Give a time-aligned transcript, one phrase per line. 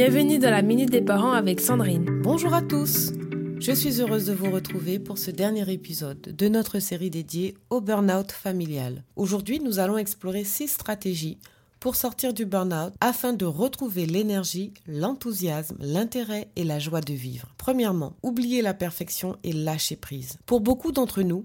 [0.00, 2.20] Bienvenue dans la Minute des Parents avec Sandrine.
[2.22, 3.10] Bonjour à tous
[3.58, 7.80] Je suis heureuse de vous retrouver pour ce dernier épisode de notre série dédiée au
[7.80, 9.02] burn-out familial.
[9.16, 11.38] Aujourd'hui, nous allons explorer six stratégies
[11.80, 17.48] pour sortir du burn-out afin de retrouver l'énergie, l'enthousiasme, l'intérêt et la joie de vivre.
[17.58, 20.38] Premièrement, oubliez la perfection et lâcher prise.
[20.46, 21.44] Pour beaucoup d'entre nous,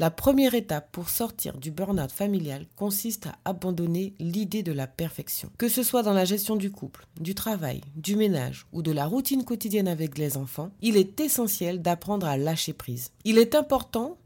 [0.00, 5.50] la première étape pour sortir du burn-out familial consiste à abandonner l'idée de la perfection.
[5.58, 9.04] Que ce soit dans la gestion du couple, du travail, du ménage ou de la
[9.04, 13.10] routine quotidienne avec les enfants, il est essentiel d'apprendre à lâcher prise.
[13.26, 14.16] Il est important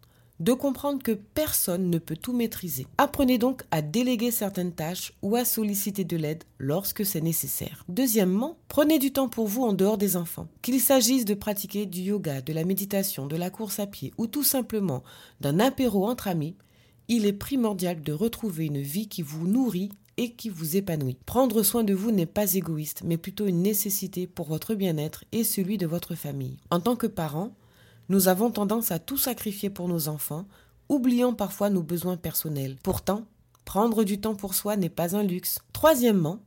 [0.41, 2.87] de comprendre que personne ne peut tout maîtriser.
[2.99, 7.85] Apprenez donc à déléguer certaines tâches ou à solliciter de l'aide lorsque c'est nécessaire.
[7.89, 10.49] Deuxièmement, prenez du temps pour vous en dehors des enfants.
[10.63, 14.27] Qu'il s'agisse de pratiquer du yoga, de la méditation, de la course à pied ou
[14.27, 15.03] tout simplement
[15.41, 16.57] d'un apéro entre amis,
[17.09, 21.19] il est primordial de retrouver une vie qui vous nourrit et qui vous épanouit.
[21.27, 25.45] Prendre soin de vous n'est pas égoïste, mais plutôt une nécessité pour votre bien-être et
[25.45, 26.57] celui de votre famille.
[26.71, 27.53] En tant que parent,
[28.09, 30.47] nous avons tendance à tout sacrifier pour nos enfants,
[30.89, 32.77] oubliant parfois nos besoins personnels.
[32.83, 33.25] Pourtant,
[33.65, 35.61] prendre du temps pour soi n'est pas un luxe.
[35.73, 36.41] Troisièmement,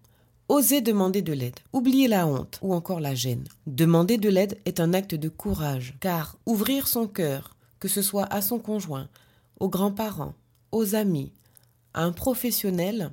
[0.49, 1.59] Osez demander de l'aide.
[1.73, 3.43] Oubliez la honte ou encore la gêne.
[3.65, 8.23] Demander de l'aide est un acte de courage, car ouvrir son cœur, que ce soit
[8.33, 9.09] à son conjoint,
[9.59, 10.35] aux grands-parents,
[10.71, 11.33] aux amis,
[11.93, 13.11] à un professionnel,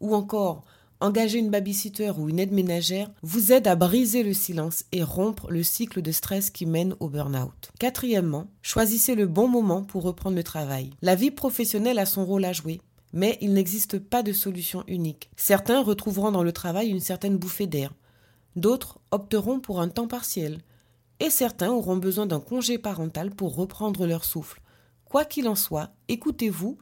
[0.00, 0.64] ou encore
[1.04, 5.50] engager une babysitter ou une aide ménagère vous aide à briser le silence et rompre
[5.50, 7.70] le cycle de stress qui mène au burn-out.
[7.78, 10.90] Quatrièmement, choisissez le bon moment pour reprendre le travail.
[11.02, 12.80] La vie professionnelle a son rôle à jouer.
[13.12, 15.30] Mais il n'existe pas de solution unique.
[15.36, 17.92] Certains retrouveront dans le travail une certaine bouffée d'air.
[18.56, 20.58] D'autres opteront pour un temps partiel.
[21.20, 24.62] Et certains auront besoin d'un congé parental pour reprendre leur souffle.
[25.04, 26.78] Quoi qu'il en soit, écoutez-vous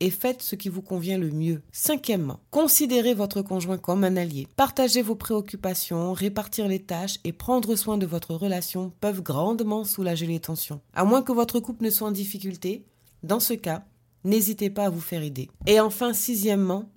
[0.00, 1.62] et faites ce qui vous convient le mieux.
[1.72, 4.46] Cinquièmement, considérez votre conjoint comme un allié.
[4.56, 10.26] Partagez vos préoccupations, répartir les tâches et prendre soin de votre relation peuvent grandement soulager
[10.26, 10.80] les tensions.
[10.94, 12.84] À moins que votre couple ne soit en difficulté,
[13.22, 13.84] dans ce cas,
[14.24, 15.48] n'hésitez pas à vous faire aider.
[15.66, 16.90] Et enfin, sixièmement,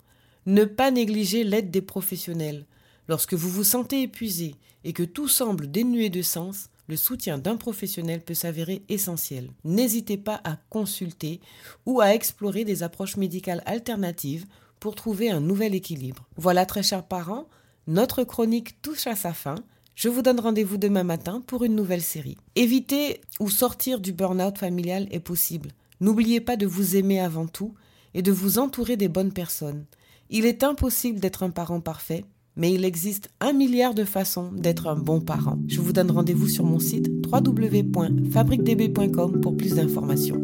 [0.46, 2.66] ne pas négliger l'aide des professionnels.
[3.08, 7.58] Lorsque vous vous sentez épuisé et que tout semble dénué de sens, le soutien d'un
[7.58, 9.52] professionnel peut s'avérer essentiel.
[9.64, 11.42] N'hésitez pas à consulter
[11.86, 14.46] ou à explorer des approches médicales alternatives
[14.80, 16.28] pour trouver un nouvel équilibre.
[16.38, 17.48] Voilà très chers parents,
[17.88, 19.56] notre chronique touche à sa fin.
[19.96, 22.38] Je vous donne rendez-vous demain matin pour une nouvelle série.
[22.56, 25.72] Éviter ou sortir du burn-out familial est possible.
[26.00, 27.74] N'oubliez pas de vous aimer avant tout
[28.14, 29.86] et de vous entourer des bonnes personnes.
[30.30, 32.26] Il est impossible d'être un parent parfait,
[32.58, 35.60] mais il existe un milliard de façons d'être un bon parent.
[35.68, 40.44] Je vous donne rendez-vous sur mon site www.fabriquedb.com pour plus d'informations.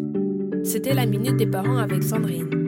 [0.63, 2.62] C'était la Minute des Parents avec Sandrine.